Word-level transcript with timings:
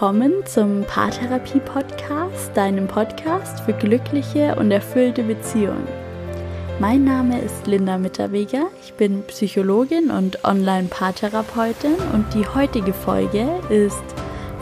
willkommen 0.00 0.32
zum 0.46 0.84
Paartherapie-Podcast, 0.84 2.56
deinem 2.56 2.88
Podcast 2.88 3.60
für 3.60 3.74
glückliche 3.74 4.56
und 4.56 4.70
erfüllte 4.70 5.22
Beziehungen. 5.22 5.86
Mein 6.78 7.04
Name 7.04 7.38
ist 7.38 7.66
Linda 7.66 7.98
Mitterweger, 7.98 8.68
ich 8.82 8.94
bin 8.94 9.22
Psychologin 9.24 10.10
und 10.10 10.42
Online-Paartherapeutin 10.42 11.96
und 12.14 12.32
die 12.32 12.46
heutige 12.46 12.94
Folge 12.94 13.46
ist 13.68 14.02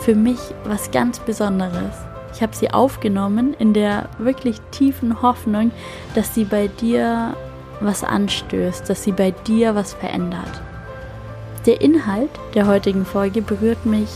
für 0.01 0.17
mich 0.17 0.41
was 0.65 0.91
ganz 0.91 1.21
Besonderes. 1.21 1.95
Ich 2.35 2.43
habe 2.43 2.57
sie 2.57 2.73
aufgenommen 2.73 3.55
in 3.61 3.75
der 3.75 4.09
wirklich 4.19 4.61
tiefen 4.73 5.23
Hoffnung, 5.23 5.71
dass 6.17 6.35
sie 6.35 6.47
bei 6.47 6.67
dir 6.67 7.37
was 7.79 8.03
anstößt, 8.03 8.91
dass 8.91 9.05
sie 9.05 9.13
bei 9.13 9.31
dir 9.31 9.77
was 9.77 9.95
verändert. 9.95 10.63
Der 11.65 11.81
Inhalt 11.81 12.31
der 12.55 12.67
heutigen 12.67 13.05
Folge 13.05 13.41
berührt 13.41 13.87
mich 13.87 14.11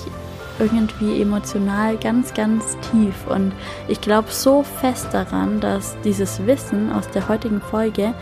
irgendwie 0.58 1.20
emotional 1.20 1.96
ganz, 1.96 2.34
ganz 2.34 2.76
tief 2.90 3.26
und 3.28 3.52
ich 3.88 4.00
glaube 4.00 4.30
so 4.30 4.62
fest 4.62 5.08
daran, 5.12 5.60
dass 5.60 5.96
dieses 6.04 6.46
Wissen 6.46 6.92
aus 6.92 7.08
der 7.10 7.28
heutigen 7.28 7.60
Folge 7.60 8.14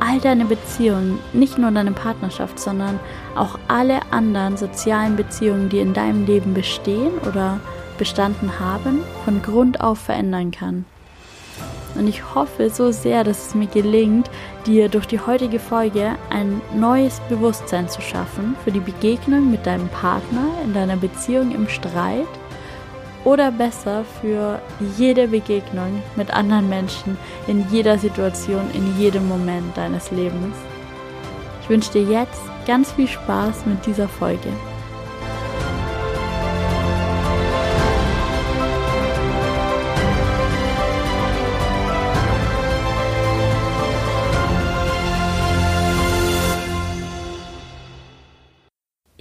all 0.00 0.18
deine 0.20 0.44
Beziehungen, 0.44 1.18
nicht 1.32 1.58
nur 1.58 1.70
deine 1.70 1.92
Partnerschaft, 1.92 2.58
sondern 2.58 2.98
auch 3.36 3.58
alle 3.68 4.00
anderen 4.10 4.56
sozialen 4.56 5.16
Beziehungen, 5.16 5.68
die 5.68 5.78
in 5.78 5.94
deinem 5.94 6.26
Leben 6.26 6.54
bestehen 6.54 7.12
oder 7.28 7.60
bestanden 7.98 8.58
haben, 8.58 9.00
von 9.24 9.42
Grund 9.42 9.80
auf 9.80 9.98
verändern 9.98 10.50
kann. 10.50 10.84
Und 11.94 12.08
ich 12.08 12.34
hoffe 12.34 12.70
so 12.70 12.90
sehr, 12.90 13.22
dass 13.24 13.48
es 13.48 13.54
mir 13.54 13.66
gelingt, 13.66 14.30
dir 14.66 14.88
durch 14.88 15.06
die 15.06 15.20
heutige 15.20 15.58
Folge 15.58 16.12
ein 16.30 16.60
neues 16.74 17.20
Bewusstsein 17.28 17.88
zu 17.88 18.00
schaffen 18.00 18.56
für 18.64 18.70
die 18.70 18.80
Begegnung 18.80 19.50
mit 19.50 19.66
deinem 19.66 19.88
Partner 19.88 20.48
in 20.64 20.72
deiner 20.72 20.96
Beziehung 20.96 21.52
im 21.52 21.68
Streit 21.68 22.26
oder 23.24 23.52
besser 23.52 24.04
für 24.20 24.60
jede 24.98 25.28
Begegnung 25.28 26.02
mit 26.16 26.32
anderen 26.32 26.68
Menschen 26.68 27.16
in 27.46 27.64
jeder 27.70 27.98
Situation, 27.98 28.70
in 28.74 28.98
jedem 28.98 29.28
Moment 29.28 29.76
deines 29.76 30.10
Lebens. 30.10 30.56
Ich 31.62 31.68
wünsche 31.68 31.92
dir 31.92 32.02
jetzt 32.02 32.42
ganz 32.66 32.92
viel 32.92 33.08
Spaß 33.08 33.66
mit 33.66 33.86
dieser 33.86 34.08
Folge. 34.08 34.48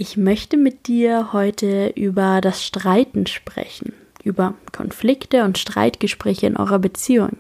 Ich 0.02 0.18
möchte 0.18 0.58
mit 0.58 0.88
dir 0.88 1.32
heute 1.32 1.90
über 1.96 2.42
das 2.42 2.66
Streiten 2.66 3.28
sprechen, 3.28 3.94
über 4.24 4.56
Konflikte 4.72 5.44
und 5.44 5.60
Streitgespräche 5.60 6.48
in 6.48 6.58
eurer 6.58 6.80
Beziehung. 6.80 7.38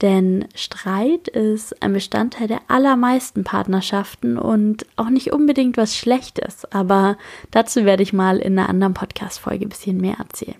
Denn 0.00 0.46
Streit 0.54 1.28
ist 1.28 1.82
ein 1.82 1.92
Bestandteil 1.92 2.48
der 2.48 2.62
allermeisten 2.68 3.44
Partnerschaften 3.44 4.38
und 4.38 4.86
auch 4.96 5.10
nicht 5.10 5.34
unbedingt 5.34 5.76
was 5.76 5.94
Schlechtes, 5.94 6.64
aber 6.72 7.18
dazu 7.50 7.84
werde 7.84 8.02
ich 8.02 8.14
mal 8.14 8.38
in 8.38 8.58
einer 8.58 8.70
anderen 8.70 8.94
Podcast-Folge 8.94 9.66
ein 9.66 9.68
bisschen 9.68 9.98
mehr 9.98 10.16
erzählen. 10.18 10.56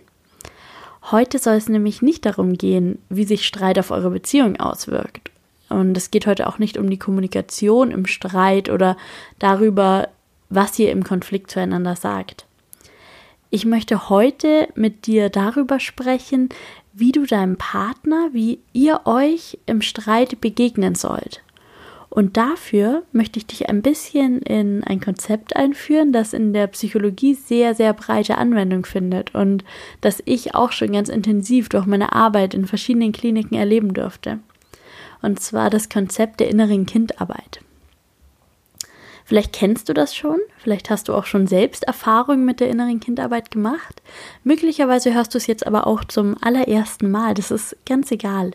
Heute 1.11 1.39
soll 1.39 1.55
es 1.55 1.71
nämlich 1.71 2.03
nicht 2.03 2.27
darum 2.27 2.59
gehen, 2.59 2.99
wie 3.09 3.25
sich 3.25 3.47
Streit 3.47 3.79
auf 3.79 3.93
eure 3.93 4.11
Beziehung 4.11 4.61
auswirkt. 4.61 5.31
Und 5.71 5.97
es 5.97 6.11
geht 6.11 6.27
heute 6.27 6.49
auch 6.49 6.59
nicht 6.59 6.77
um 6.77 6.91
die 6.91 6.99
Kommunikation 6.99 7.93
im 7.93 8.05
Streit 8.05 8.69
oder 8.69 8.99
darüber, 9.39 10.11
was 10.55 10.79
ihr 10.79 10.91
im 10.91 11.05
Konflikt 11.05 11.51
zueinander 11.51 11.97
sagt. 11.97 12.47
Ich 13.51 13.67
möchte 13.67 14.09
heute 14.09 14.69
mit 14.75 15.07
dir 15.07 15.29
darüber 15.29 15.79
sprechen, 15.79 16.49
wie 16.95 17.13
du 17.13 17.27
deinem 17.27 17.57
Partner, 17.57 18.31
wie 18.33 18.61
ihr 18.73 19.03
euch 19.05 19.59
im 19.67 19.83
Streit 19.83 20.41
begegnen 20.41 20.95
sollt. 20.95 21.43
Und 22.09 22.37
dafür 22.37 23.05
möchte 23.13 23.39
ich 23.39 23.47
dich 23.47 23.71
ein 23.71 23.81
bisschen 23.81 24.43
in 24.43 24.85
ein 24.85 25.01
Konzept 25.01 25.57
einführen, 25.57 26.13
das 26.13 26.35
in 26.35 26.53
der 26.53 26.67
Psychologie 26.67 27.33
sehr, 27.33 27.75
sehr 27.75 27.95
breite 27.95 28.37
Anwendung 28.37 28.85
findet 28.85 29.35
und 29.35 29.65
das 30.03 30.23
ich 30.27 30.55
auch 30.55 30.73
schon 30.73 30.93
ganz 30.93 31.09
intensiv 31.09 31.71
durch 31.71 31.87
meine 31.87 32.13
Arbeit 32.13 32.53
in 32.53 32.67
verschiedenen 32.67 33.13
Kliniken 33.13 33.55
erleben 33.55 33.95
durfte. 33.95 34.41
Und 35.23 35.41
zwar 35.41 35.71
das 35.71 35.89
Konzept 35.89 36.41
der 36.41 36.51
inneren 36.51 36.85
Kindarbeit. 36.85 37.61
Vielleicht 39.25 39.53
kennst 39.53 39.89
du 39.89 39.95
das 39.95 40.15
schon, 40.15 40.39
vielleicht 40.59 40.91
hast 40.91 41.09
du 41.09 41.15
auch 41.15 41.27
schon 41.27 41.47
selbst 41.47 41.85
Erfahrungen 41.85 42.45
mit 42.45 42.61
der 42.61 42.71
inneren 42.71 43.01
Kindarbeit 43.01 43.51
gemacht. 43.51 44.03
Möglicherweise 44.45 45.15
hörst 45.15 45.35
du 45.35 45.39
es 45.39 45.47
jetzt 45.47 45.67
aber 45.67 45.87
auch 45.87 46.05
zum 46.05 46.37
allerersten 46.41 47.11
Mal. 47.11 47.35
Das 47.35 47.51
ist 47.51 47.77
ganz 47.87 48.11
egal. 48.11 48.53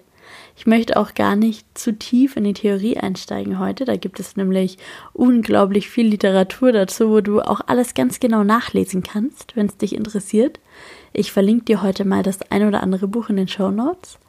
Ich 0.55 0.65
möchte 0.65 0.97
auch 0.97 1.13
gar 1.13 1.35
nicht 1.35 1.65
zu 1.77 1.93
tief 1.93 2.35
in 2.35 2.43
die 2.43 2.53
Theorie 2.53 2.97
einsteigen 2.97 3.59
heute. 3.59 3.85
Da 3.85 3.95
gibt 3.95 4.19
es 4.19 4.35
nämlich 4.35 4.77
unglaublich 5.13 5.89
viel 5.89 6.07
Literatur 6.07 6.71
dazu, 6.71 7.09
wo 7.09 7.21
du 7.21 7.41
auch 7.41 7.61
alles 7.67 7.93
ganz 7.93 8.19
genau 8.19 8.43
nachlesen 8.43 9.03
kannst, 9.03 9.55
wenn 9.55 9.67
es 9.67 9.77
dich 9.77 9.95
interessiert. 9.95 10.59
Ich 11.13 11.31
verlinke 11.31 11.65
dir 11.65 11.81
heute 11.81 12.05
mal 12.05 12.23
das 12.23 12.41
ein 12.51 12.67
oder 12.67 12.83
andere 12.83 13.07
Buch 13.07 13.29
in 13.29 13.37
den 13.37 13.47
Show 13.47 13.71
Notes. 13.71 14.19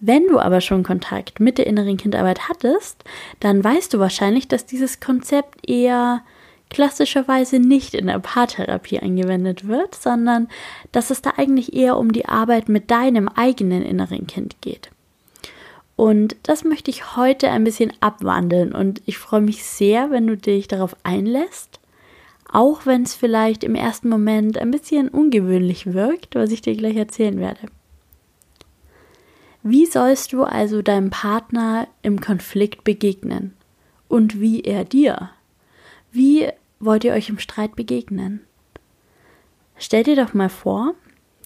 Wenn 0.00 0.26
du 0.28 0.38
aber 0.38 0.60
schon 0.60 0.84
Kontakt 0.84 1.40
mit 1.40 1.58
der 1.58 1.66
inneren 1.66 1.96
Kindarbeit 1.96 2.48
hattest, 2.48 3.02
dann 3.40 3.64
weißt 3.64 3.92
du 3.92 3.98
wahrscheinlich, 3.98 4.46
dass 4.46 4.64
dieses 4.64 5.00
Konzept 5.00 5.68
eher 5.68 6.22
klassischerweise 6.70 7.58
nicht 7.58 7.94
in 7.94 8.06
der 8.06 8.18
Paartherapie 8.18 9.00
angewendet 9.00 9.66
wird, 9.66 9.94
sondern 9.94 10.48
dass 10.92 11.10
es 11.10 11.22
da 11.22 11.32
eigentlich 11.36 11.72
eher 11.72 11.96
um 11.96 12.12
die 12.12 12.26
Arbeit 12.26 12.68
mit 12.68 12.90
deinem 12.90 13.28
eigenen 13.28 13.82
inneren 13.82 14.26
Kind 14.26 14.60
geht. 14.60 14.90
Und 15.96 16.36
das 16.44 16.62
möchte 16.62 16.90
ich 16.92 17.16
heute 17.16 17.50
ein 17.50 17.64
bisschen 17.64 17.92
abwandeln 18.00 18.72
und 18.72 19.02
ich 19.06 19.18
freue 19.18 19.40
mich 19.40 19.64
sehr, 19.64 20.12
wenn 20.12 20.28
du 20.28 20.36
dich 20.36 20.68
darauf 20.68 20.94
einlässt, 21.02 21.80
auch 22.52 22.86
wenn 22.86 23.02
es 23.02 23.16
vielleicht 23.16 23.64
im 23.64 23.74
ersten 23.74 24.08
Moment 24.08 24.58
ein 24.58 24.70
bisschen 24.70 25.08
ungewöhnlich 25.08 25.92
wirkt, 25.92 26.36
was 26.36 26.52
ich 26.52 26.62
dir 26.62 26.76
gleich 26.76 26.96
erzählen 26.96 27.40
werde. 27.40 27.62
Wie 29.70 29.84
sollst 29.84 30.32
du 30.32 30.44
also 30.44 30.80
deinem 30.80 31.10
Partner 31.10 31.88
im 32.00 32.22
Konflikt 32.22 32.84
begegnen? 32.84 33.54
Und 34.08 34.40
wie 34.40 34.62
er 34.62 34.86
dir? 34.86 35.28
Wie 36.10 36.48
wollt 36.80 37.04
ihr 37.04 37.12
euch 37.12 37.28
im 37.28 37.38
Streit 37.38 37.76
begegnen? 37.76 38.40
Stell 39.76 40.04
dir 40.04 40.16
doch 40.16 40.32
mal 40.32 40.48
vor, 40.48 40.94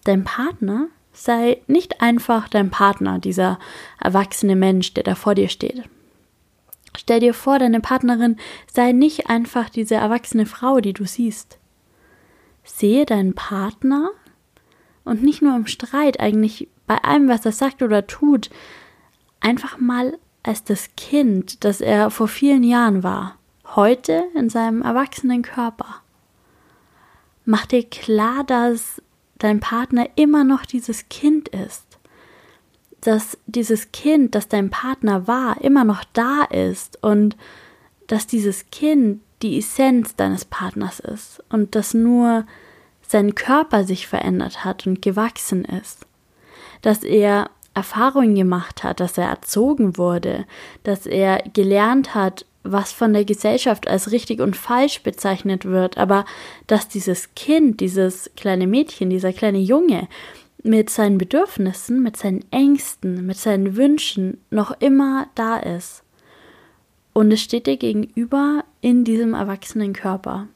dein 0.05 0.23
Partner 0.23 0.87
sei 1.13 1.63
nicht 1.67 2.01
einfach 2.01 2.49
dein 2.49 2.71
Partner, 2.71 3.19
dieser 3.19 3.59
erwachsene 3.99 4.55
Mensch, 4.55 4.95
der 4.95 5.03
da 5.03 5.17
vor 5.17 5.35
dir 5.35 5.49
steht. 5.49 5.83
Stell 6.97 7.19
dir 7.19 7.35
vor, 7.35 7.59
deine 7.59 7.81
Partnerin 7.81 8.37
sei 8.73 8.93
nicht 8.93 9.31
einfach 9.31 9.69
diese 9.69 9.97
erwachsene 9.97 10.47
Frau, 10.47 10.79
die 10.79 10.93
du 10.93 11.07
siehst. 11.07 11.59
Sehe 12.63 13.05
deinen 13.05 13.35
Partner 13.35 14.13
und 15.05 15.25
nicht 15.25 15.43
nur 15.43 15.57
im 15.57 15.67
Streit, 15.67 16.21
eigentlich 16.21 16.69
bei 16.93 17.05
allem, 17.05 17.27
was 17.27 17.47
er 17.47 17.53
sagt 17.53 17.83
oder 17.83 18.07
tut, 18.07 18.51
einfach 19.41 19.79
mal 19.79 20.19
als 20.43 20.63
das 20.63 20.91
Kind, 20.95 21.65
das 21.65 21.81
er 21.81 22.11
vor 22.11 22.29
vielen 22.29 22.63
Jahren 22.63 23.03
war, 23.03 23.39
heute 23.75 24.25
in 24.35 24.51
seinem 24.51 24.83
erwachsenen 24.83 25.41
Körper. 25.41 26.03
Mach 27.47 27.65
dir 27.65 27.83
klar, 27.89 28.45
dass 28.45 29.01
dein 29.39 29.61
Partner 29.61 30.07
immer 30.17 30.45
noch 30.45 30.67
dieses 30.67 31.09
Kind 31.09 31.49
ist, 31.49 31.87
dass 33.01 33.39
dieses 33.47 33.91
Kind, 33.93 34.35
das 34.35 34.49
dein 34.49 34.69
Partner 34.69 35.27
war, 35.27 35.63
immer 35.63 35.85
noch 35.85 36.05
da 36.13 36.43
ist 36.43 37.03
und 37.03 37.39
dass 38.07 38.27
dieses 38.27 38.67
Kind 38.71 39.23
die 39.41 39.57
Essenz 39.57 40.15
deines 40.15 40.45
Partners 40.45 41.01
ist 41.01 41.43
und 41.49 41.75
dass 41.75 41.95
nur 41.95 42.45
sein 43.01 43.35
Körper 43.35 43.85
sich 43.85 44.07
verändert 44.07 44.63
hat 44.63 44.87
und 44.87 45.01
gewachsen 45.01 45.65
ist 45.65 46.07
dass 46.83 47.03
er 47.03 47.51
Erfahrungen 47.75 48.35
gemacht 48.35 48.85
hat, 48.85 49.01
dass 49.01 49.17
er 49.17 49.29
erzogen 49.29 49.97
wurde, 49.97 50.45
dass 50.83 51.07
er 51.07 51.43
gelernt 51.53 52.15
hat, 52.15 52.45
was 52.65 52.93
von 52.93 53.13
der 53.13 53.25
Gesellschaft 53.25 53.89
als 53.89 54.13
richtig 54.13 54.41
und 54.41 54.57
falsch 54.57 55.03
bezeichnet 55.03 55.65
wird, 55.65 55.99
aber 55.99 56.25
dass 56.67 56.89
dieses 56.89 57.35
Kind, 57.35 57.81
dieses 57.81 58.31
kleine 58.37 58.67
Mädchen, 58.67 59.11
dieser 59.11 59.33
kleine 59.33 59.59
Junge 59.59 60.09
mit 60.63 60.91
seinen 60.91 61.19
Bedürfnissen, 61.19 62.03
mit 62.03 62.17
seinen 62.17 62.45
Ängsten, 62.53 63.27
mit 63.27 63.37
seinen 63.37 63.77
Wünschen 63.77 64.39
noch 64.51 64.81
immer 64.81 65.27
da 65.35 65.57
ist. 65.57 66.05
Und 67.13 67.33
es 67.33 67.41
steht 67.41 67.67
dir 67.67 67.77
gegenüber 67.77 68.65
in 68.81 69.05
diesem 69.05 69.35
erwachsenen 69.35 69.93
Körper. 69.93 70.47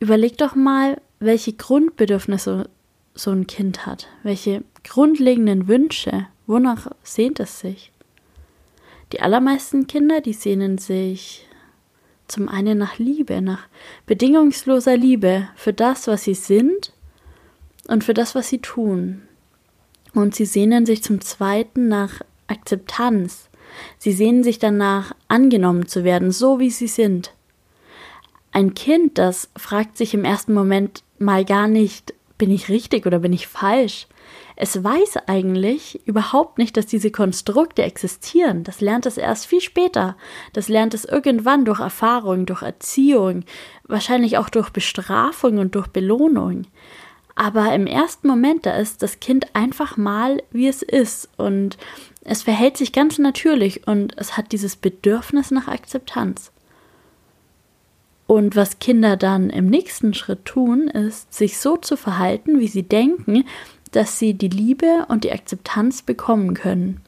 Überleg 0.00 0.38
doch 0.38 0.54
mal, 0.54 1.00
welche 1.20 1.52
Grundbedürfnisse 1.52 2.68
so 3.16 3.30
ein 3.32 3.46
Kind 3.46 3.86
hat? 3.86 4.06
Welche 4.22 4.62
grundlegenden 4.84 5.66
Wünsche? 5.66 6.26
Wonach 6.46 6.88
sehnt 7.02 7.40
es 7.40 7.58
sich? 7.58 7.90
Die 9.12 9.20
allermeisten 9.20 9.86
Kinder, 9.86 10.20
die 10.20 10.32
sehnen 10.32 10.78
sich 10.78 11.46
zum 12.28 12.48
einen 12.48 12.78
nach 12.78 12.98
Liebe, 12.98 13.40
nach 13.40 13.66
bedingungsloser 14.06 14.96
Liebe 14.96 15.48
für 15.56 15.72
das, 15.72 16.06
was 16.06 16.24
sie 16.24 16.34
sind 16.34 16.92
und 17.88 18.04
für 18.04 18.14
das, 18.14 18.34
was 18.34 18.48
sie 18.48 18.58
tun. 18.58 19.22
Und 20.12 20.34
sie 20.34 20.46
sehnen 20.46 20.86
sich 20.86 21.02
zum 21.02 21.20
zweiten 21.20 21.88
nach 21.88 22.20
Akzeptanz. 22.48 23.48
Sie 23.98 24.12
sehnen 24.12 24.42
sich 24.42 24.58
danach, 24.58 25.14
angenommen 25.28 25.86
zu 25.86 26.04
werden, 26.04 26.32
so 26.32 26.58
wie 26.58 26.70
sie 26.70 26.88
sind. 26.88 27.32
Ein 28.50 28.74
Kind, 28.74 29.18
das 29.18 29.50
fragt 29.56 29.96
sich 29.98 30.14
im 30.14 30.24
ersten 30.24 30.54
Moment 30.54 31.02
mal 31.18 31.44
gar 31.44 31.68
nicht, 31.68 32.14
bin 32.38 32.50
ich 32.50 32.68
richtig 32.68 33.06
oder 33.06 33.20
bin 33.20 33.32
ich 33.32 33.46
falsch? 33.46 34.06
Es 34.56 34.82
weiß 34.82 35.18
eigentlich 35.26 36.06
überhaupt 36.06 36.58
nicht, 36.58 36.76
dass 36.76 36.86
diese 36.86 37.10
Konstrukte 37.10 37.82
existieren. 37.82 38.64
Das 38.64 38.80
lernt 38.80 39.04
es 39.06 39.18
erst 39.18 39.46
viel 39.46 39.60
später. 39.60 40.16
Das 40.54 40.68
lernt 40.68 40.94
es 40.94 41.04
irgendwann 41.04 41.64
durch 41.64 41.80
Erfahrung, 41.80 42.46
durch 42.46 42.62
Erziehung, 42.62 43.44
wahrscheinlich 43.84 44.38
auch 44.38 44.48
durch 44.48 44.70
Bestrafung 44.70 45.58
und 45.58 45.74
durch 45.74 45.88
Belohnung. 45.88 46.66
Aber 47.34 47.74
im 47.74 47.86
ersten 47.86 48.28
Moment, 48.28 48.64
da 48.64 48.76
ist 48.76 49.02
das 49.02 49.20
Kind 49.20 49.54
einfach 49.54 49.98
mal, 49.98 50.42
wie 50.50 50.68
es 50.68 50.80
ist. 50.80 51.28
Und 51.36 51.76
es 52.24 52.42
verhält 52.42 52.78
sich 52.78 52.92
ganz 52.92 53.18
natürlich 53.18 53.86
und 53.86 54.16
es 54.16 54.38
hat 54.38 54.52
dieses 54.52 54.74
Bedürfnis 54.74 55.50
nach 55.50 55.68
Akzeptanz. 55.68 56.50
Und 58.26 58.56
was 58.56 58.78
Kinder 58.78 59.16
dann 59.16 59.50
im 59.50 59.66
nächsten 59.66 60.14
Schritt 60.14 60.44
tun, 60.44 60.88
ist, 60.88 61.32
sich 61.32 61.58
so 61.58 61.76
zu 61.76 61.96
verhalten, 61.96 62.58
wie 62.58 62.68
sie 62.68 62.82
denken, 62.82 63.44
dass 63.92 64.18
sie 64.18 64.34
die 64.34 64.48
Liebe 64.48 65.06
und 65.08 65.24
die 65.24 65.32
Akzeptanz 65.32 66.02
bekommen 66.02 66.54
können. 66.54 67.00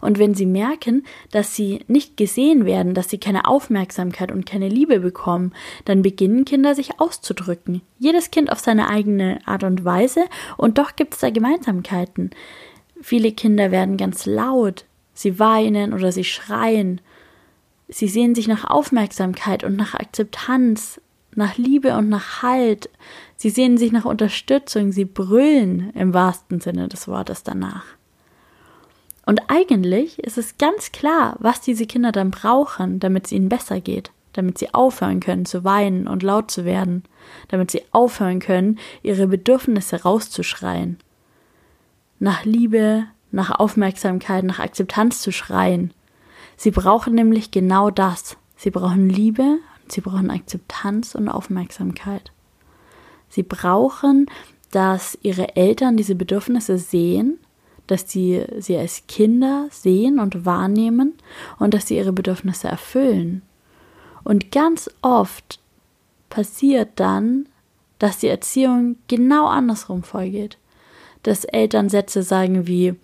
Und 0.00 0.18
wenn 0.18 0.34
sie 0.34 0.46
merken, 0.46 1.04
dass 1.30 1.54
sie 1.54 1.84
nicht 1.86 2.16
gesehen 2.16 2.64
werden, 2.64 2.94
dass 2.94 3.08
sie 3.08 3.18
keine 3.18 3.46
Aufmerksamkeit 3.46 4.32
und 4.32 4.46
keine 4.46 4.68
Liebe 4.68 5.00
bekommen, 5.00 5.52
dann 5.84 6.02
beginnen 6.02 6.44
Kinder 6.44 6.74
sich 6.74 7.00
auszudrücken. 7.00 7.82
Jedes 7.98 8.30
Kind 8.30 8.50
auf 8.50 8.58
seine 8.58 8.88
eigene 8.88 9.38
Art 9.46 9.64
und 9.64 9.84
Weise, 9.84 10.24
und 10.56 10.78
doch 10.78 10.96
gibt 10.96 11.14
es 11.14 11.20
da 11.20 11.30
Gemeinsamkeiten. 11.30 12.30
Viele 13.00 13.32
Kinder 13.32 13.70
werden 13.70 13.96
ganz 13.96 14.26
laut, 14.26 14.84
sie 15.14 15.38
weinen 15.38 15.92
oder 15.92 16.10
sie 16.12 16.24
schreien. 16.24 17.00
Sie 17.88 18.08
sehen 18.08 18.34
sich 18.34 18.48
nach 18.48 18.64
Aufmerksamkeit 18.64 19.64
und 19.64 19.76
nach 19.76 19.94
Akzeptanz, 19.94 21.00
nach 21.34 21.56
Liebe 21.56 21.96
und 21.96 22.08
nach 22.08 22.42
Halt. 22.42 22.90
Sie 23.36 23.50
sehen 23.50 23.78
sich 23.78 23.92
nach 23.92 24.04
Unterstützung, 24.04 24.92
sie 24.92 25.06
brüllen 25.06 25.90
im 25.94 26.12
wahrsten 26.12 26.60
Sinne 26.60 26.88
des 26.88 27.08
Wortes 27.08 27.44
danach. 27.44 27.84
Und 29.24 29.42
eigentlich 29.48 30.18
ist 30.20 30.38
es 30.38 30.56
ganz 30.58 30.90
klar, 30.90 31.36
was 31.38 31.60
diese 31.60 31.86
Kinder 31.86 32.12
dann 32.12 32.30
brauchen, 32.30 32.98
damit 32.98 33.26
es 33.26 33.32
ihnen 33.32 33.48
besser 33.48 33.80
geht, 33.80 34.10
damit 34.32 34.58
sie 34.58 34.72
aufhören 34.72 35.20
können 35.20 35.44
zu 35.44 35.64
weinen 35.64 36.08
und 36.08 36.22
laut 36.22 36.50
zu 36.50 36.64
werden, 36.64 37.04
damit 37.48 37.70
sie 37.70 37.82
aufhören 37.92 38.40
können, 38.40 38.78
ihre 39.02 39.26
Bedürfnisse 39.26 40.02
rauszuschreien. 40.02 40.98
Nach 42.18 42.44
Liebe, 42.44 43.04
nach 43.30 43.50
Aufmerksamkeit, 43.50 44.44
nach 44.44 44.58
Akzeptanz 44.58 45.20
zu 45.20 45.30
schreien. 45.30 45.92
Sie 46.58 46.70
brauchen 46.70 47.14
nämlich 47.14 47.50
genau 47.50 47.88
das. 47.88 48.36
Sie 48.56 48.70
brauchen 48.70 49.08
Liebe 49.08 49.58
Sie 49.92 50.00
brauchen 50.00 50.30
Akzeptanz 50.30 51.14
und 51.14 51.28
Aufmerksamkeit. 51.28 52.30
Sie 53.28 53.42
brauchen, 53.42 54.26
dass 54.70 55.18
ihre 55.22 55.56
Eltern 55.56 55.96
diese 55.96 56.14
Bedürfnisse 56.14 56.78
sehen, 56.78 57.38
dass 57.86 58.10
sie 58.10 58.44
sie 58.58 58.76
als 58.76 59.06
Kinder 59.06 59.68
sehen 59.70 60.18
und 60.18 60.44
wahrnehmen 60.44 61.14
und 61.58 61.72
dass 61.72 61.88
sie 61.88 61.96
ihre 61.96 62.12
Bedürfnisse 62.12 62.68
erfüllen. 62.68 63.42
Und 64.24 64.52
ganz 64.52 64.90
oft 65.00 65.58
passiert 66.28 66.90
dann, 66.96 67.48
dass 67.98 68.18
die 68.18 68.28
Erziehung 68.28 68.96
genau 69.08 69.46
andersrum 69.46 70.02
vorgeht. 70.02 70.58
Dass 71.22 71.44
Eltern 71.44 71.88
Sätze 71.88 72.22
sagen 72.22 72.66
wie 72.66 72.94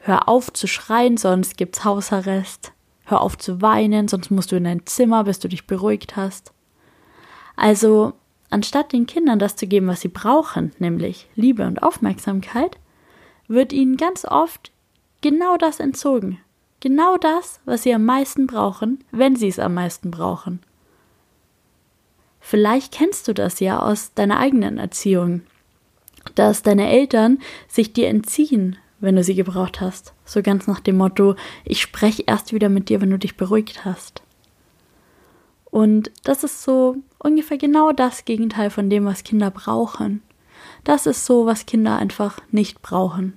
Hör 0.00 0.28
auf 0.28 0.52
zu 0.52 0.66
schreien, 0.66 1.16
sonst 1.16 1.56
gibt's 1.56 1.84
Hausarrest. 1.84 2.72
Hör 3.08 3.22
auf 3.22 3.38
zu 3.38 3.62
weinen, 3.62 4.06
sonst 4.06 4.30
musst 4.30 4.52
du 4.52 4.56
in 4.56 4.64
dein 4.64 4.84
Zimmer, 4.84 5.24
bis 5.24 5.38
du 5.38 5.48
dich 5.48 5.66
beruhigt 5.66 6.16
hast. 6.16 6.52
Also, 7.56 8.12
anstatt 8.50 8.92
den 8.92 9.06
Kindern 9.06 9.38
das 9.38 9.56
zu 9.56 9.66
geben, 9.66 9.86
was 9.86 10.02
sie 10.02 10.08
brauchen, 10.08 10.72
nämlich 10.78 11.26
Liebe 11.34 11.66
und 11.66 11.82
Aufmerksamkeit, 11.82 12.78
wird 13.46 13.72
ihnen 13.72 13.96
ganz 13.96 14.26
oft 14.26 14.72
genau 15.22 15.56
das 15.56 15.80
entzogen. 15.80 16.38
Genau 16.80 17.16
das, 17.16 17.60
was 17.64 17.82
sie 17.82 17.94
am 17.94 18.04
meisten 18.04 18.46
brauchen, 18.46 19.02
wenn 19.10 19.36
sie 19.36 19.48
es 19.48 19.58
am 19.58 19.72
meisten 19.72 20.10
brauchen. 20.10 20.60
Vielleicht 22.40 22.92
kennst 22.92 23.26
du 23.26 23.32
das 23.32 23.58
ja 23.58 23.80
aus 23.80 24.12
deiner 24.12 24.38
eigenen 24.38 24.76
Erziehung, 24.76 25.44
dass 26.34 26.62
deine 26.62 26.90
Eltern 26.90 27.38
sich 27.68 27.94
dir 27.94 28.08
entziehen, 28.08 28.76
wenn 29.00 29.16
du 29.16 29.22
sie 29.22 29.34
gebraucht 29.34 29.80
hast. 29.80 30.12
So 30.24 30.42
ganz 30.42 30.66
nach 30.66 30.80
dem 30.80 30.96
Motto, 30.96 31.36
ich 31.64 31.80
spreche 31.80 32.24
erst 32.26 32.52
wieder 32.52 32.68
mit 32.68 32.88
dir, 32.88 33.00
wenn 33.00 33.10
du 33.10 33.18
dich 33.18 33.36
beruhigt 33.36 33.84
hast. 33.84 34.22
Und 35.70 36.10
das 36.24 36.44
ist 36.44 36.62
so 36.62 36.96
ungefähr 37.18 37.58
genau 37.58 37.92
das 37.92 38.24
Gegenteil 38.24 38.70
von 38.70 38.88
dem, 38.88 39.04
was 39.04 39.24
Kinder 39.24 39.50
brauchen. 39.50 40.22
Das 40.84 41.06
ist 41.06 41.26
so, 41.26 41.46
was 41.46 41.66
Kinder 41.66 41.98
einfach 41.98 42.40
nicht 42.50 42.82
brauchen. 42.82 43.34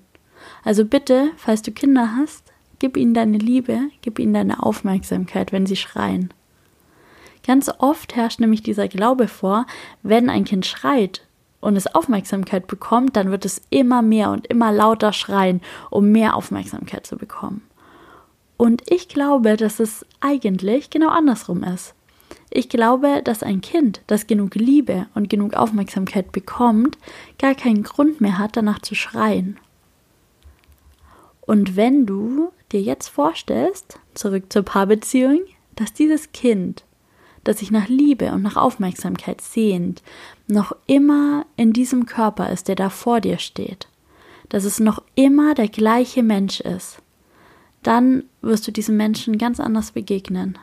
Also 0.64 0.86
bitte, 0.86 1.32
falls 1.38 1.62
du 1.62 1.72
Kinder 1.72 2.16
hast, 2.16 2.52
gib 2.80 2.98
ihnen 2.98 3.14
deine 3.14 3.38
Liebe, 3.38 3.80
gib 4.02 4.18
ihnen 4.18 4.34
deine 4.34 4.64
Aufmerksamkeit, 4.64 5.52
wenn 5.52 5.66
sie 5.66 5.76
schreien. 5.76 6.34
Ganz 7.46 7.72
oft 7.80 8.16
herrscht 8.16 8.40
nämlich 8.40 8.62
dieser 8.62 8.88
Glaube 8.88 9.28
vor, 9.28 9.66
wenn 10.04 10.30
ein 10.30 10.46
Kind 10.46 10.66
schreit, 10.66 11.22
und 11.62 11.76
es 11.78 11.88
Aufmerksamkeit 11.88 12.68
bekommt, 12.68 13.16
dann 13.16 13.32
wird 13.32 13.46
es 13.46 13.62
immer 13.70 14.02
mehr 14.02 14.32
und 14.32 14.48
immer 14.48 14.72
lauter 14.72 15.14
schreien, 15.14 15.62
um 15.90 16.12
mehr 16.12 16.36
Aufmerksamkeit 16.36 17.08
zu 17.08 17.18
bekommen. 17.18 17.62
Und 18.58 18.84
ich 18.92 19.08
glaube, 19.08 19.58
dass 19.58 19.80
es 19.80 20.06
eigentlich 20.20 20.90
genau 20.90 21.10
andersrum 21.10 21.64
ist. 21.64 21.96
Ich 22.50 22.68
glaube, 22.68 23.22
dass 23.24 23.44
ein 23.44 23.62
Kind, 23.62 24.02
das 24.08 24.28
genug 24.28 24.56
Liebe 24.56 25.08
und 25.16 25.30
genug 25.30 25.54
Aufmerksamkeit 25.54 26.32
bekommt, 26.32 26.98
gar 27.40 27.56
keinen 27.56 27.84
Grund 27.84 28.20
mehr 28.20 28.38
hat, 28.38 28.58
danach 28.58 28.80
zu 28.80 28.94
schreien. 28.94 29.58
Und 31.42 31.76
wenn 31.76 32.06
du 32.06 32.52
dir 32.72 32.82
jetzt 32.82 33.08
vorstellst, 33.08 34.00
zurück 34.14 34.52
zur 34.52 34.64
Paarbeziehung, 34.64 35.40
dass 35.76 35.94
dieses 35.94 36.32
Kind 36.32 36.84
das 37.44 37.60
sich 37.60 37.72
nach 37.72 37.88
Liebe 37.88 38.32
und 38.32 38.42
nach 38.42 38.56
Aufmerksamkeit 38.56 39.42
sehnt, 39.42 40.04
noch 40.48 40.76
immer 40.88 41.46
in 41.56 41.74
diesem 41.74 42.06
Körper 42.06 42.50
ist, 42.52 42.68
der 42.68 42.76
da 42.76 42.90
vor 42.90 43.20
dir 43.20 43.40
steht, 43.40 43.88
dass 44.50 44.64
es 44.64 44.80
noch 44.80 45.02
immer 45.16 45.56
der 45.56 45.68
gleiche 45.68 46.24
Mensch 46.24 46.60
ist, 46.60 47.02
dann 47.84 48.24
wirst 48.42 48.68
du 48.68 48.72
diesem 48.72 48.98
Menschen 48.98 49.38
ganz 49.38 49.60
anders 49.60 49.92
begegnen. 49.92 50.58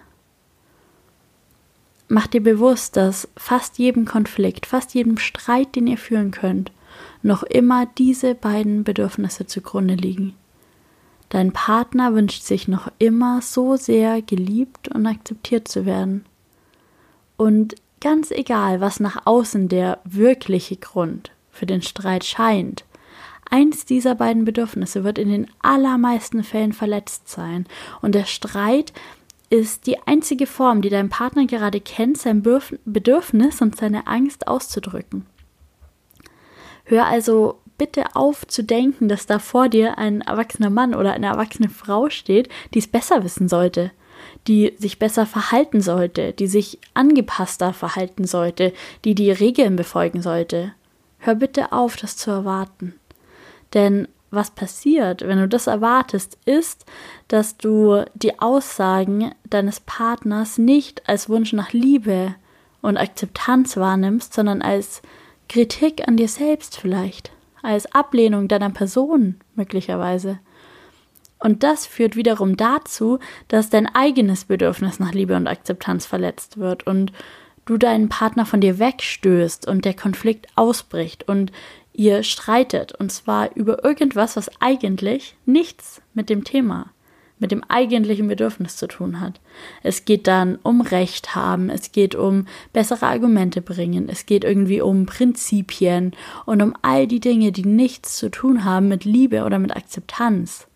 Mach 2.08 2.26
dir 2.26 2.42
bewusst, 2.42 2.96
dass 2.96 3.28
fast 3.36 3.78
jedem 3.78 4.06
Konflikt, 4.06 4.64
fast 4.66 4.94
jedem 4.94 5.18
Streit, 5.18 5.76
den 5.76 5.86
ihr 5.86 5.98
führen 5.98 6.30
könnt, 6.30 6.72
noch 7.22 7.42
immer 7.42 7.86
diese 7.98 8.34
beiden 8.34 8.84
Bedürfnisse 8.84 9.46
zugrunde 9.46 9.94
liegen. 9.94 10.34
Dein 11.28 11.52
Partner 11.52 12.14
wünscht 12.14 12.42
sich 12.42 12.68
noch 12.68 12.90
immer 12.98 13.42
so 13.42 13.76
sehr 13.76 14.22
geliebt 14.22 14.88
und 14.88 15.06
akzeptiert 15.06 15.68
zu 15.68 15.84
werden. 15.84 16.24
Und 17.38 17.76
ganz 18.00 18.32
egal, 18.32 18.80
was 18.80 19.00
nach 19.00 19.24
außen 19.24 19.68
der 19.68 20.00
wirkliche 20.04 20.76
Grund 20.76 21.30
für 21.52 21.66
den 21.66 21.82
Streit 21.82 22.24
scheint, 22.24 22.84
eins 23.48 23.86
dieser 23.86 24.16
beiden 24.16 24.44
Bedürfnisse 24.44 25.04
wird 25.04 25.18
in 25.18 25.30
den 25.30 25.46
allermeisten 25.60 26.42
Fällen 26.42 26.72
verletzt 26.72 27.28
sein. 27.28 27.66
Und 28.02 28.16
der 28.16 28.24
Streit 28.24 28.92
ist 29.50 29.86
die 29.86 29.98
einzige 30.04 30.48
Form, 30.48 30.82
die 30.82 30.90
dein 30.90 31.10
Partner 31.10 31.46
gerade 31.46 31.80
kennt, 31.80 32.18
sein 32.18 32.42
Bedürfnis 32.42 33.62
und 33.62 33.76
seine 33.76 34.08
Angst 34.08 34.48
auszudrücken. 34.48 35.24
Hör 36.84 37.06
also 37.06 37.60
bitte 37.78 38.16
auf 38.16 38.48
zu 38.48 38.64
denken, 38.64 39.08
dass 39.08 39.26
da 39.26 39.38
vor 39.38 39.68
dir 39.68 39.96
ein 39.96 40.22
erwachsener 40.22 40.70
Mann 40.70 40.92
oder 40.92 41.12
eine 41.12 41.26
erwachsene 41.26 41.68
Frau 41.68 42.10
steht, 42.10 42.48
die 42.74 42.80
es 42.80 42.88
besser 42.88 43.22
wissen 43.22 43.48
sollte 43.48 43.92
die 44.46 44.74
sich 44.78 44.98
besser 44.98 45.26
verhalten 45.26 45.80
sollte, 45.80 46.32
die 46.32 46.46
sich 46.46 46.78
angepasster 46.94 47.72
verhalten 47.72 48.24
sollte, 48.24 48.72
die 49.04 49.14
die 49.14 49.30
Regeln 49.30 49.76
befolgen 49.76 50.22
sollte. 50.22 50.72
Hör 51.18 51.34
bitte 51.34 51.72
auf, 51.72 51.96
das 51.96 52.16
zu 52.16 52.30
erwarten. 52.30 52.94
Denn 53.74 54.08
was 54.30 54.50
passiert, 54.50 55.22
wenn 55.22 55.38
du 55.38 55.48
das 55.48 55.66
erwartest, 55.66 56.38
ist, 56.44 56.84
dass 57.28 57.56
du 57.56 58.04
die 58.14 58.38
Aussagen 58.38 59.32
deines 59.48 59.80
Partners 59.80 60.58
nicht 60.58 61.08
als 61.08 61.28
Wunsch 61.28 61.52
nach 61.52 61.72
Liebe 61.72 62.34
und 62.82 62.98
Akzeptanz 62.98 63.76
wahrnimmst, 63.76 64.34
sondern 64.34 64.60
als 64.60 65.02
Kritik 65.48 66.06
an 66.06 66.16
dir 66.16 66.28
selbst 66.28 66.76
vielleicht, 66.76 67.32
als 67.62 67.92
Ablehnung 67.94 68.48
deiner 68.48 68.70
Person 68.70 69.36
möglicherweise. 69.54 70.38
Und 71.38 71.62
das 71.62 71.86
führt 71.86 72.16
wiederum 72.16 72.56
dazu, 72.56 73.18
dass 73.46 73.70
dein 73.70 73.86
eigenes 73.86 74.44
Bedürfnis 74.44 74.98
nach 74.98 75.12
Liebe 75.12 75.36
und 75.36 75.46
Akzeptanz 75.46 76.04
verletzt 76.06 76.58
wird 76.58 76.86
und 76.86 77.12
du 77.64 77.76
deinen 77.76 78.08
Partner 78.08 78.46
von 78.46 78.60
dir 78.60 78.78
wegstößt 78.78 79.68
und 79.68 79.84
der 79.84 79.94
Konflikt 79.94 80.46
ausbricht 80.56 81.28
und 81.28 81.52
ihr 81.92 82.22
streitet 82.22 82.92
und 82.92 83.12
zwar 83.12 83.54
über 83.56 83.84
irgendwas, 83.84 84.36
was 84.36 84.50
eigentlich 84.60 85.36
nichts 85.44 86.00
mit 86.14 86.30
dem 86.30 86.44
Thema, 86.44 86.86
mit 87.38 87.50
dem 87.50 87.62
eigentlichen 87.64 88.26
Bedürfnis 88.26 88.76
zu 88.76 88.88
tun 88.88 89.20
hat. 89.20 89.40
Es 89.82 90.04
geht 90.06 90.26
dann 90.26 90.56
um 90.62 90.80
Recht 90.80 91.34
haben, 91.34 91.70
es 91.70 91.92
geht 91.92 92.14
um 92.14 92.46
bessere 92.72 93.06
Argumente 93.06 93.60
bringen, 93.60 94.08
es 94.08 94.26
geht 94.26 94.44
irgendwie 94.44 94.80
um 94.80 95.06
Prinzipien 95.06 96.12
und 96.46 96.62
um 96.62 96.74
all 96.82 97.06
die 97.06 97.20
Dinge, 97.20 97.52
die 97.52 97.66
nichts 97.66 98.16
zu 98.16 98.30
tun 98.30 98.64
haben 98.64 98.88
mit 98.88 99.04
Liebe 99.04 99.44
oder 99.44 99.58
mit 99.58 99.76
Akzeptanz. 99.76 100.68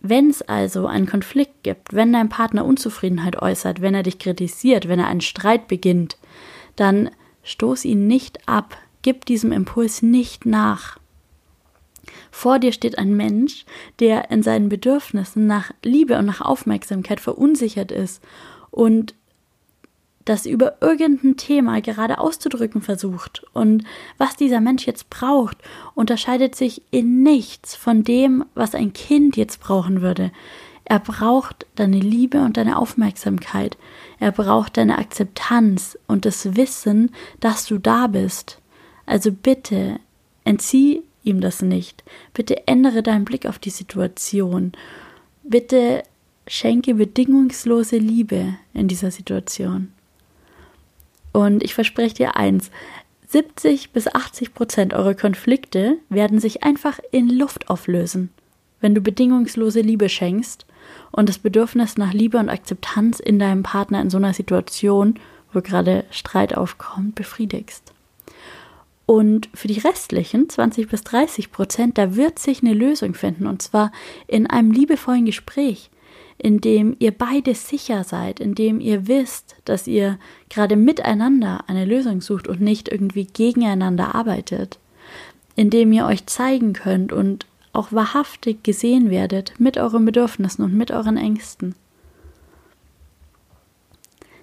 Wenn 0.00 0.30
es 0.30 0.42
also 0.42 0.86
einen 0.86 1.06
Konflikt 1.06 1.62
gibt, 1.62 1.94
wenn 1.94 2.12
dein 2.12 2.30
Partner 2.30 2.64
Unzufriedenheit 2.64 3.40
äußert, 3.40 3.82
wenn 3.82 3.94
er 3.94 4.02
dich 4.02 4.18
kritisiert, 4.18 4.88
wenn 4.88 4.98
er 4.98 5.08
einen 5.08 5.20
Streit 5.20 5.68
beginnt, 5.68 6.16
dann 6.76 7.10
stoß 7.42 7.84
ihn 7.84 8.06
nicht 8.06 8.48
ab, 8.48 8.78
gib 9.02 9.26
diesem 9.26 9.52
Impuls 9.52 10.02
nicht 10.02 10.46
nach. 10.46 10.98
Vor 12.30 12.58
dir 12.58 12.72
steht 12.72 12.98
ein 12.98 13.14
Mensch, 13.14 13.66
der 13.98 14.30
in 14.30 14.42
seinen 14.42 14.68
Bedürfnissen 14.70 15.46
nach 15.46 15.70
Liebe 15.84 16.18
und 16.18 16.26
nach 16.26 16.40
Aufmerksamkeit 16.40 17.20
verunsichert 17.20 17.92
ist 17.92 18.22
und 18.70 19.14
das 20.24 20.46
über 20.46 20.76
irgendein 20.80 21.36
Thema 21.36 21.80
gerade 21.80 22.18
auszudrücken 22.18 22.82
versucht. 22.82 23.42
Und 23.52 23.84
was 24.18 24.36
dieser 24.36 24.60
Mensch 24.60 24.86
jetzt 24.86 25.10
braucht, 25.10 25.56
unterscheidet 25.94 26.54
sich 26.54 26.82
in 26.90 27.22
nichts 27.22 27.74
von 27.74 28.04
dem, 28.04 28.44
was 28.54 28.74
ein 28.74 28.92
Kind 28.92 29.36
jetzt 29.36 29.60
brauchen 29.60 30.02
würde. 30.02 30.30
Er 30.84 30.98
braucht 30.98 31.66
deine 31.76 32.00
Liebe 32.00 32.40
und 32.40 32.56
deine 32.56 32.76
Aufmerksamkeit. 32.76 33.78
Er 34.18 34.32
braucht 34.32 34.76
deine 34.76 34.98
Akzeptanz 34.98 35.96
und 36.06 36.24
das 36.24 36.56
Wissen, 36.56 37.12
dass 37.38 37.66
du 37.66 37.78
da 37.78 38.08
bist. 38.08 38.58
Also 39.06 39.30
bitte, 39.32 40.00
entzieh 40.44 41.02
ihm 41.22 41.40
das 41.40 41.62
nicht. 41.62 42.02
Bitte 42.34 42.66
ändere 42.66 43.02
deinen 43.02 43.24
Blick 43.24 43.46
auf 43.46 43.58
die 43.58 43.70
Situation. 43.70 44.72
Bitte 45.42 46.02
schenke 46.46 46.94
bedingungslose 46.94 47.98
Liebe 47.98 48.56
in 48.74 48.88
dieser 48.88 49.10
Situation. 49.10 49.92
Und 51.32 51.62
ich 51.62 51.74
verspreche 51.74 52.14
dir 52.14 52.36
eins, 52.36 52.70
70 53.28 53.92
bis 53.92 54.12
80 54.12 54.54
Prozent 54.54 54.94
eurer 54.94 55.14
Konflikte 55.14 55.98
werden 56.08 56.40
sich 56.40 56.64
einfach 56.64 56.98
in 57.12 57.28
Luft 57.28 57.70
auflösen, 57.70 58.30
wenn 58.80 58.94
du 58.94 59.00
bedingungslose 59.00 59.82
Liebe 59.82 60.08
schenkst 60.08 60.66
und 61.12 61.28
das 61.28 61.38
Bedürfnis 61.38 61.96
nach 61.96 62.12
Liebe 62.12 62.38
und 62.38 62.48
Akzeptanz 62.48 63.20
in 63.20 63.38
deinem 63.38 63.62
Partner 63.62 64.00
in 64.00 64.10
so 64.10 64.16
einer 64.16 64.34
Situation, 64.34 65.14
wo 65.52 65.60
gerade 65.60 66.04
Streit 66.10 66.56
aufkommt, 66.56 67.14
befriedigst. 67.14 67.92
Und 69.06 69.48
für 69.54 69.68
die 69.68 69.78
restlichen 69.78 70.48
20 70.48 70.88
bis 70.88 71.02
30 71.02 71.52
Prozent, 71.52 71.98
da 71.98 72.16
wird 72.16 72.38
sich 72.38 72.62
eine 72.62 72.74
Lösung 72.74 73.14
finden 73.14 73.46
und 73.46 73.62
zwar 73.62 73.92
in 74.26 74.48
einem 74.48 74.72
liebevollen 74.72 75.26
Gespräch 75.26 75.90
in 76.42 76.60
dem 76.60 76.96
ihr 76.98 77.10
beide 77.10 77.54
sicher 77.54 78.02
seid, 78.02 78.40
in 78.40 78.54
dem 78.54 78.80
ihr 78.80 79.06
wisst, 79.06 79.56
dass 79.66 79.86
ihr 79.86 80.18
gerade 80.48 80.74
miteinander 80.74 81.64
eine 81.66 81.84
Lösung 81.84 82.22
sucht 82.22 82.48
und 82.48 82.62
nicht 82.62 82.88
irgendwie 82.88 83.26
gegeneinander 83.26 84.14
arbeitet, 84.14 84.78
in 85.54 85.68
dem 85.68 85.92
ihr 85.92 86.06
euch 86.06 86.24
zeigen 86.26 86.72
könnt 86.72 87.12
und 87.12 87.44
auch 87.74 87.92
wahrhaftig 87.92 88.62
gesehen 88.62 89.10
werdet 89.10 89.52
mit 89.58 89.76
euren 89.76 90.06
Bedürfnissen 90.06 90.64
und 90.64 90.74
mit 90.74 90.90
euren 90.90 91.18
Ängsten. 91.18 91.74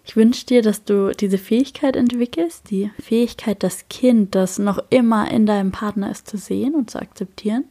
Ich 0.05 0.15
wünsche 0.15 0.45
dir, 0.45 0.61
dass 0.61 0.83
du 0.83 1.11
diese 1.11 1.39
Fähigkeit 1.39 1.95
entwickelst, 1.95 2.69
die 2.69 2.91
Fähigkeit, 2.99 3.63
das 3.63 3.89
Kind, 3.89 4.35
das 4.35 4.59
noch 4.59 4.79
immer 4.91 5.29
in 5.31 5.47
deinem 5.47 5.71
Partner 5.71 6.11
ist, 6.11 6.29
zu 6.29 6.37
sehen 6.37 6.75
und 6.75 6.91
zu 6.91 7.01
akzeptieren 7.01 7.65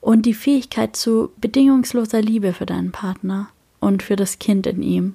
und 0.00 0.22
die 0.22 0.34
Fähigkeit 0.34 0.96
zu 0.96 1.30
bedingungsloser 1.38 2.20
Liebe 2.20 2.52
für 2.52 2.66
deinen 2.66 2.92
Partner 2.92 3.48
und 3.80 4.02
für 4.02 4.16
das 4.16 4.38
Kind 4.38 4.66
in 4.66 4.82
ihm. 4.82 5.14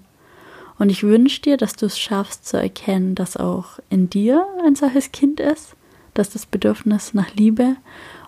Und 0.80 0.90
ich 0.90 1.04
wünsche 1.04 1.42
dir, 1.42 1.58
dass 1.58 1.76
du 1.76 1.86
es 1.86 2.00
schaffst 2.00 2.48
zu 2.48 2.58
erkennen, 2.58 3.16
dass 3.16 3.38
auch 3.38 3.80
in 3.90 4.10
dir 4.10 4.46
ein 4.66 4.76
solches 4.76 5.12
Kind 5.12 5.40
ist, 5.40 5.76
dass 6.14 6.30
das 6.30 6.46
Bedürfnis 6.46 7.14
nach 7.14 7.34
Liebe 7.36 7.76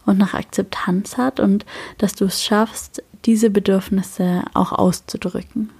und 0.06 0.18
nach 0.18 0.34
Akzeptanz 0.34 1.18
hat 1.18 1.40
und 1.40 1.66
dass 1.98 2.16
du 2.16 2.26
es 2.26 2.44
schaffst, 2.44 3.04
diese 3.26 3.50
Bedürfnisse 3.50 4.44
auch 4.54 4.72
auszudrücken. 4.72 5.72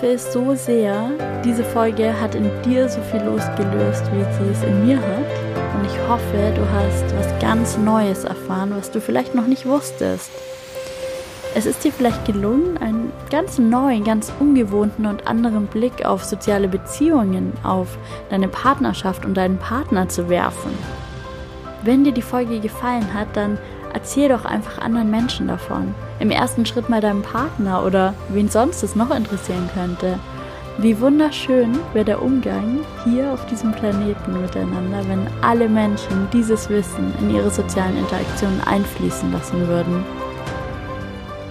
Hoffe 0.00 0.14
es 0.14 0.32
so 0.32 0.54
sehr, 0.54 1.10
diese 1.44 1.62
Folge 1.62 2.18
hat 2.18 2.34
in 2.34 2.50
dir 2.62 2.88
so 2.88 3.02
viel 3.02 3.20
losgelöst, 3.20 4.02
wie 4.12 4.24
sie 4.32 4.50
es 4.50 4.62
in 4.62 4.86
mir 4.86 4.96
hat. 4.96 5.74
Und 5.74 5.84
ich 5.84 6.08
hoffe, 6.08 6.54
du 6.54 6.62
hast 6.72 7.04
was 7.18 7.38
ganz 7.38 7.76
Neues 7.76 8.24
erfahren, 8.24 8.72
was 8.74 8.90
du 8.90 8.98
vielleicht 8.98 9.34
noch 9.34 9.46
nicht 9.46 9.66
wusstest. 9.66 10.30
Es 11.54 11.66
ist 11.66 11.84
dir 11.84 11.92
vielleicht 11.92 12.24
gelungen, 12.24 12.78
einen 12.78 13.12
ganz 13.28 13.58
neuen, 13.58 14.02
ganz 14.02 14.32
ungewohnten 14.40 15.04
und 15.04 15.26
anderen 15.26 15.66
Blick 15.66 16.06
auf 16.06 16.24
soziale 16.24 16.68
Beziehungen, 16.68 17.52
auf 17.62 17.98
deine 18.30 18.48
Partnerschaft 18.48 19.26
und 19.26 19.34
deinen 19.34 19.58
Partner 19.58 20.08
zu 20.08 20.30
werfen. 20.30 20.70
Wenn 21.82 22.04
dir 22.04 22.12
die 22.12 22.22
Folge 22.22 22.60
gefallen 22.60 23.12
hat, 23.12 23.28
dann 23.34 23.58
erzähl 23.92 24.28
doch 24.28 24.44
einfach 24.44 24.78
anderen 24.78 25.10
Menschen 25.10 25.48
davon. 25.48 25.94
Im 26.18 26.30
ersten 26.30 26.66
Schritt 26.66 26.88
mal 26.88 27.00
deinem 27.00 27.22
Partner 27.22 27.84
oder 27.84 28.14
wen 28.28 28.48
sonst 28.48 28.82
es 28.82 28.96
noch 28.96 29.14
interessieren 29.14 29.68
könnte. 29.74 30.18
Wie 30.78 30.98
wunderschön 31.00 31.78
wäre 31.92 32.04
der 32.04 32.22
Umgang 32.22 32.80
hier 33.04 33.32
auf 33.32 33.44
diesem 33.46 33.72
Planeten 33.72 34.40
miteinander, 34.40 35.06
wenn 35.08 35.26
alle 35.42 35.68
Menschen 35.68 36.28
dieses 36.32 36.70
Wissen 36.70 37.12
in 37.20 37.34
ihre 37.34 37.50
sozialen 37.50 37.98
Interaktionen 37.98 38.60
einfließen 38.62 39.30
lassen 39.32 39.68
würden. 39.68 40.04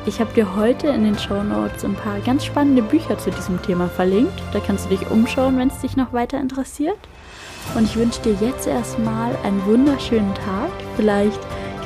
Ich 0.05 0.19
habe 0.19 0.33
dir 0.33 0.55
heute 0.55 0.87
in 0.87 1.03
den 1.03 1.19
Show 1.19 1.43
Notes 1.43 1.85
ein 1.85 1.93
paar 1.93 2.19
ganz 2.21 2.45
spannende 2.45 2.81
Bücher 2.81 3.19
zu 3.19 3.29
diesem 3.29 3.61
Thema 3.61 3.87
verlinkt. 3.87 4.41
Da 4.53 4.59
kannst 4.59 4.85
du 4.85 4.89
dich 4.89 5.11
umschauen, 5.11 5.59
wenn 5.59 5.67
es 5.67 5.79
dich 5.79 5.95
noch 5.95 6.13
weiter 6.13 6.39
interessiert. 6.39 6.97
Und 7.75 7.83
ich 7.83 7.95
wünsche 7.95 8.21
dir 8.21 8.35
jetzt 8.41 8.65
erstmal 8.65 9.35
einen 9.43 9.63
wunderschönen 9.65 10.33
Tag. 10.33 10.71
Vielleicht 10.95 11.39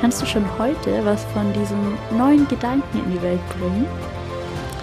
kannst 0.04 0.20
du 0.20 0.26
schon 0.26 0.44
heute 0.58 1.02
was 1.06 1.24
von 1.32 1.50
diesem 1.54 1.96
neuen 2.18 2.46
Gedanken 2.48 2.98
in 2.98 3.10
die 3.10 3.22
Welt 3.22 3.40
bringen? 3.58 3.86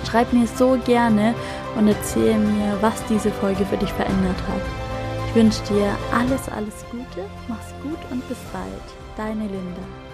Schreib 0.09 0.33
mir 0.33 0.47
so 0.47 0.79
gerne 0.83 1.35
und 1.77 1.87
erzähl 1.87 2.39
mir, 2.39 2.75
was 2.81 3.05
diese 3.05 3.29
Folge 3.29 3.63
für 3.63 3.77
dich 3.77 3.93
verändert 3.93 4.37
hat. 4.47 4.63
Ich 5.27 5.35
wünsche 5.35 5.61
dir 5.71 5.95
alles, 6.11 6.49
alles 6.49 6.83
Gute, 6.89 7.29
mach's 7.47 7.71
gut 7.83 7.99
und 8.09 8.27
bis 8.27 8.39
bald. 8.51 8.65
Deine 9.15 9.43
Linda. 9.43 10.10